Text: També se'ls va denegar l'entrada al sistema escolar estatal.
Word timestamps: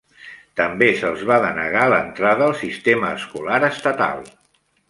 També 0.61 0.87
se'ls 1.01 1.25
va 1.33 1.37
denegar 1.43 1.85
l'entrada 1.93 2.47
al 2.49 2.57
sistema 2.65 3.15
escolar 3.19 3.63
estatal. 3.73 4.29